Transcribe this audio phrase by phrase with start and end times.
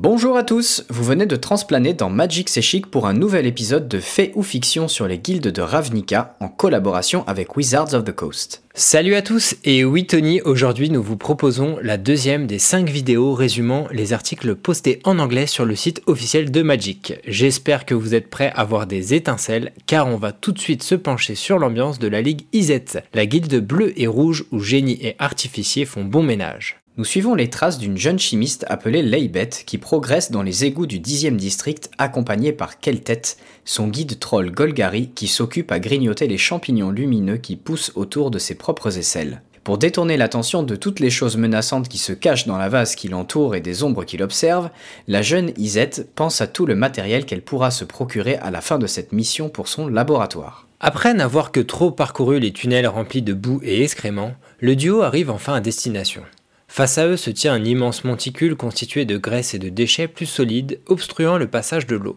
[0.00, 3.88] Bonjour à tous, vous venez de transplaner dans Magic C'est Chic pour un nouvel épisode
[3.88, 8.12] de Fait ou Fiction sur les guildes de Ravnica en collaboration avec Wizards of the
[8.12, 8.62] Coast.
[8.74, 13.34] Salut à tous et oui Tony, aujourd'hui nous vous proposons la deuxième des cinq vidéos
[13.34, 17.14] résumant les articles postés en anglais sur le site officiel de Magic.
[17.26, 20.84] J'espère que vous êtes prêts à voir des étincelles car on va tout de suite
[20.84, 25.00] se pencher sur l'ambiance de la Ligue IZ, la guilde bleue et rouge où génie
[25.02, 29.78] et artificier font bon ménage nous suivons les traces d'une jeune chimiste appelée Leibet qui
[29.78, 33.22] progresse dans les égouts du 10e district accompagnée par Keltet,
[33.64, 38.40] son guide troll Golgari qui s'occupe à grignoter les champignons lumineux qui poussent autour de
[38.40, 39.42] ses propres aisselles.
[39.62, 43.06] Pour détourner l'attention de toutes les choses menaçantes qui se cachent dans la vase qui
[43.06, 44.70] l'entoure et des ombres qui l'observent,
[45.06, 48.78] la jeune Isette pense à tout le matériel qu'elle pourra se procurer à la fin
[48.78, 50.66] de cette mission pour son laboratoire.
[50.80, 55.30] Après n'avoir que trop parcouru les tunnels remplis de boue et excréments, le duo arrive
[55.30, 56.22] enfin à destination.
[56.68, 60.26] Face à eux se tient un immense monticule constitué de graisse et de déchets plus
[60.26, 62.16] solides, obstruant le passage de l'eau.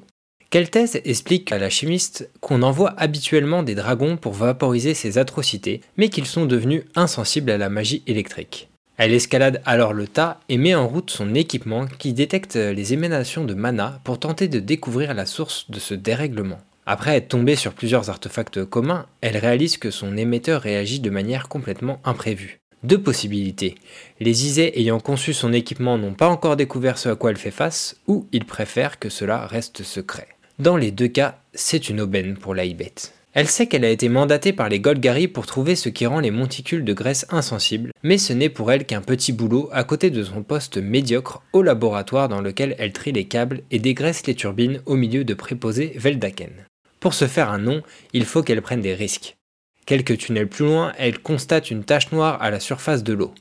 [0.52, 6.10] Keltez explique à la chimiste qu'on envoie habituellement des dragons pour vaporiser ces atrocités, mais
[6.10, 8.68] qu'ils sont devenus insensibles à la magie électrique.
[8.98, 13.46] Elle escalade alors le tas et met en route son équipement qui détecte les émanations
[13.46, 16.60] de mana pour tenter de découvrir la source de ce dérèglement.
[16.86, 21.48] Après être tombée sur plusieurs artefacts communs, elle réalise que son émetteur réagit de manière
[21.48, 22.60] complètement imprévue.
[22.84, 23.76] Deux possibilités.
[24.20, 27.51] Les Isais ayant conçu son équipement n'ont pas encore découvert ce à quoi elle fait
[27.51, 30.27] face, ou ils préfèrent que cela reste secret.
[30.57, 32.93] Dans les deux cas, c'est une aubaine pour Laibet.
[33.34, 36.32] Elle sait qu'elle a été mandatée par les Golgari pour trouver ce qui rend les
[36.32, 40.24] monticules de graisse insensibles, mais ce n'est pour elle qu'un petit boulot à côté de
[40.24, 44.82] son poste médiocre au laboratoire dans lequel elle trie les câbles et dégraisse les turbines
[44.85, 46.52] au milieu de préposés Veldaken.
[46.99, 49.37] Pour se faire un nom, il faut qu'elle prenne des risques.
[49.85, 53.34] Quelques tunnels plus loin, elle constate une tache noire à la surface de l'eau.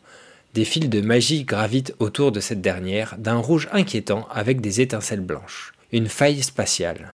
[0.55, 5.21] Des fils de magie gravitent autour de cette dernière, d'un rouge inquiétant avec des étincelles
[5.21, 5.73] blanches.
[5.93, 7.11] Une faille spatiale.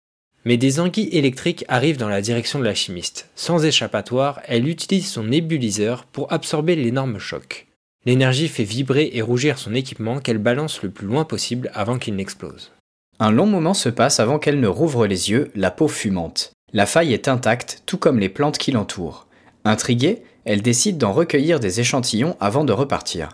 [0.45, 3.29] Mais des anguilles électriques arrivent dans la direction de la chimiste.
[3.35, 7.67] Sans échappatoire, elle utilise son nébuliseur pour absorber l'énorme choc.
[8.05, 12.15] L'énergie fait vibrer et rougir son équipement qu'elle balance le plus loin possible avant qu'il
[12.15, 12.71] n'explose.
[13.19, 16.51] Un long moment se passe avant qu'elle ne rouvre les yeux, la peau fumante.
[16.75, 19.27] La faille est intacte, tout comme les plantes qui l'entourent.
[19.63, 23.29] Intriguée, elle décide d'en recueillir des échantillons avant de repartir.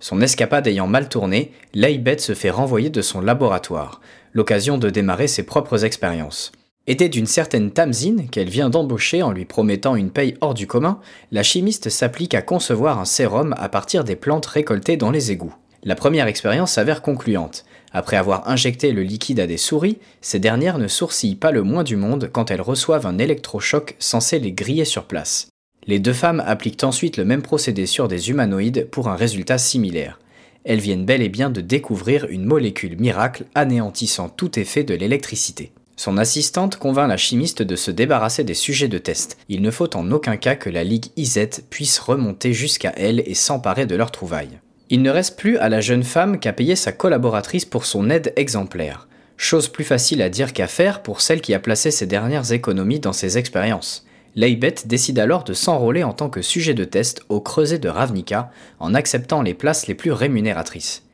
[0.00, 4.00] Son escapade ayant mal tourné, Leibet se fait renvoyer de son laboratoire,
[4.32, 6.50] l'occasion de démarrer ses propres expériences.
[6.86, 10.98] Aidée d'une certaine Tamzine qu'elle vient d'embaucher en lui promettant une paye hors du commun,
[11.30, 15.54] la chimiste s'applique à concevoir un sérum à partir des plantes récoltées dans les égouts.
[15.84, 17.66] La première expérience s'avère concluante.
[17.92, 21.84] Après avoir injecté le liquide à des souris, ces dernières ne sourcillent pas le moins
[21.84, 25.48] du monde quand elles reçoivent un électrochoc censé les griller sur place.
[25.86, 30.18] Les deux femmes appliquent ensuite le même procédé sur des humanoïdes pour un résultat similaire.
[30.64, 35.72] Elles viennent bel et bien de découvrir une molécule miracle anéantissant tout effet de l'électricité.
[35.96, 39.38] Son assistante convainc la chimiste de se débarrasser des sujets de test.
[39.48, 43.34] Il ne faut en aucun cas que la Ligue IZ puisse remonter jusqu'à elle et
[43.34, 44.60] s'emparer de leurs trouvailles.
[44.90, 48.32] Il ne reste plus à la jeune femme qu'à payer sa collaboratrice pour son aide
[48.36, 49.06] exemplaire.
[49.36, 52.98] Chose plus facile à dire qu'à faire pour celle qui a placé ses dernières économies
[52.98, 54.06] dans ses expériences.
[54.34, 58.50] Leibet décide alors de s'enrôler en tant que sujet de test au creuset de Ravnica
[58.78, 61.04] en acceptant les places les plus rémunératrices.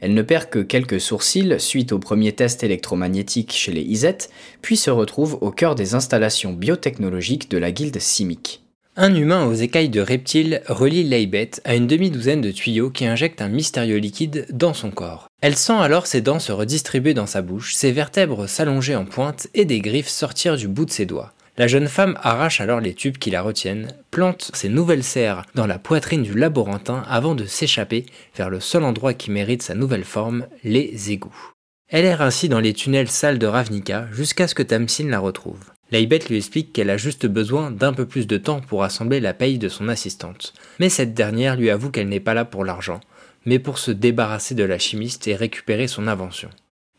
[0.00, 4.28] Elle ne perd que quelques sourcils suite au premier test électromagnétique chez les IZ,
[4.62, 8.62] puis se retrouve au cœur des installations biotechnologiques de la guilde Simic.
[9.02, 13.40] Un humain aux écailles de reptile relie Leibet à une demi-douzaine de tuyaux qui injectent
[13.40, 15.26] un mystérieux liquide dans son corps.
[15.40, 19.48] Elle sent alors ses dents se redistribuer dans sa bouche, ses vertèbres s'allonger en pointe
[19.54, 21.32] et des griffes sortir du bout de ses doigts.
[21.56, 25.66] La jeune femme arrache alors les tubes qui la retiennent, plante ses nouvelles serres dans
[25.66, 28.04] la poitrine du laborantin avant de s'échapper
[28.36, 31.52] vers le seul endroit qui mérite sa nouvelle forme, les égouts.
[31.88, 35.70] Elle erre ainsi dans les tunnels sales de Ravnica jusqu'à ce que Tamsin la retrouve.
[35.90, 39.34] Laibet lui explique qu'elle a juste besoin d'un peu plus de temps pour assembler la
[39.34, 40.52] paye de son assistante.
[40.78, 43.00] Mais cette dernière lui avoue qu'elle n'est pas là pour l'argent,
[43.44, 46.50] mais pour se débarrasser de la chimiste et récupérer son invention.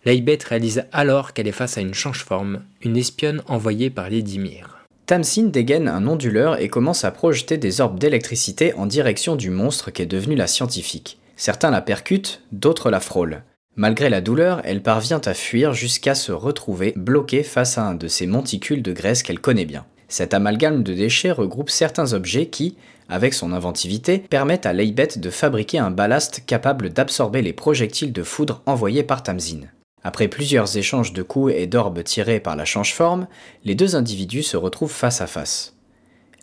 [0.03, 4.79] Laibet réalise alors qu'elle est face à une change-forme, une espionne envoyée par Lady Mir.
[5.05, 9.91] Tamsin dégaine un onduleur et commence à projeter des orbes d'électricité en direction du monstre
[9.91, 11.19] qu'est devenu la scientifique.
[11.35, 13.43] Certains la percutent, d'autres la frôlent.
[13.77, 18.09] Malgré la douleur, elle parvient à fuir jusqu'à se retrouver bloquée face à un de
[18.09, 19.85] ces monticules de graisse qu'elle connaît bien.
[20.09, 22.75] Cet amalgame de déchets regroupe certains objets qui,
[23.07, 28.23] avec son inventivité, permettent à Leibet de fabriquer un ballast capable d'absorber les projectiles de
[28.23, 29.61] foudre envoyés par Tamzin.
[30.03, 33.27] Après plusieurs échanges de coups et d'orbes tirés par la change-forme,
[33.63, 35.75] les deux individus se retrouvent face à face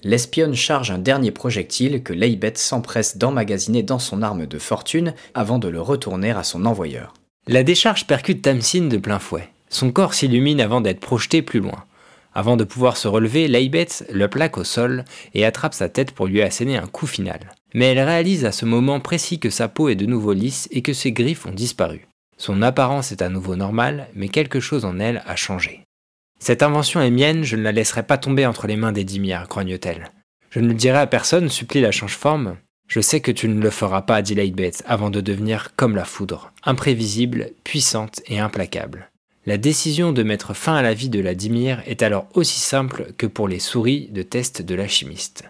[0.05, 5.59] l'espionne charge un dernier projectile que Leibet s'empresse d'emmagasiner dans son arme de fortune avant
[5.59, 7.15] de le retourner à son envoyeur.
[7.49, 9.49] La décharge percute Tamsin de plein fouet.
[9.71, 11.87] Son corps s'illumine avant d'être projeté plus loin.
[12.35, 16.27] Avant de pouvoir se relever, Leibetz le plaque au sol et attrape sa tête pour
[16.27, 17.41] lui asséner un coup final.
[17.73, 20.83] Mais elle réalise à ce moment précis que sa peau est de nouveau lisse et
[20.83, 22.07] que ses griffes ont disparu.
[22.37, 25.85] Son apparence est à nouveau normale, mais quelque chose en elle a changé.
[26.41, 29.49] Cette invention est mienne, je ne la laisserai pas tomber entre les mains des Dimières,
[29.49, 30.13] grogne-t-elle.
[30.51, 32.59] Je ne le dirai à personne, supplie la change-forme.
[32.89, 36.07] Je sais que tu ne le feras pas, dit Lightbait, avant de devenir comme la
[36.07, 39.11] foudre, imprévisible, puissante et implacable.
[39.45, 43.13] La décision de mettre fin à la vie de la Dimir est alors aussi simple
[43.19, 45.45] que pour les souris de test de l'alchimiste.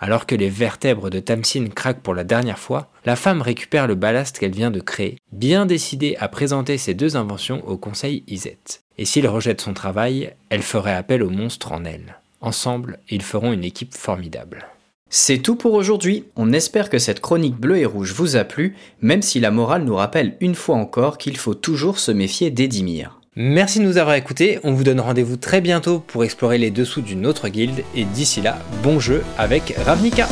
[0.00, 3.94] Alors que les vertèbres de Tamsin craquent pour la dernière fois, la femme récupère le
[3.94, 8.58] ballast qu'elle vient de créer, bien décidée à présenter ses deux inventions au conseil Iset.
[8.98, 12.18] Et s'il rejette son travail, elle ferait appel au monstre en elle.
[12.40, 14.66] Ensemble, ils feront une équipe formidable.
[15.12, 16.22] C'est tout pour aujourd'hui.
[16.36, 19.82] On espère que cette chronique bleue et rouge vous a plu, même si la morale
[19.82, 23.20] nous rappelle une fois encore qu'il faut toujours se méfier d'Edimir.
[23.34, 27.00] Merci de nous avoir écoutés, on vous donne rendez-vous très bientôt pour explorer les dessous
[27.00, 30.28] d'une autre guilde, et d'ici là, bon jeu avec Ravnica